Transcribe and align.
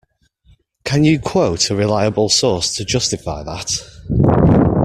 Can 0.83 1.03
you 1.03 1.19
quote 1.19 1.69
a 1.69 1.75
reliable 1.75 2.27
source 2.27 2.73
to 2.73 2.83
justify 2.83 3.43
that? 3.43 4.71